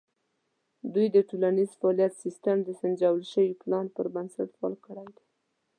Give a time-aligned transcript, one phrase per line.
[0.93, 5.25] دوی د ټولنیز فعالیت سیستم د سنجول شوي پلان پر بنسټ فعال کړی دی.